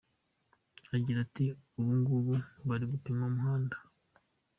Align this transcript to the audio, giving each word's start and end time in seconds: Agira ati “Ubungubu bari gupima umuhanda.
Agira 0.95 1.17
ati 1.25 1.45
“Ubungubu 1.79 2.33
bari 2.67 2.85
gupima 2.91 3.21
umuhanda. 3.29 3.75